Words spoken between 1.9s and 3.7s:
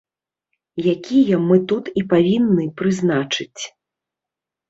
і павінны прызначыць.